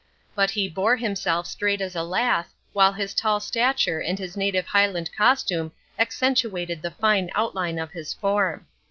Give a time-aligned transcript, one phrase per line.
[0.33, 4.65] But he bore himself straight as a lath, while his tall stature and his native
[4.65, 8.65] Highland costume accentuated the fine outline of his form.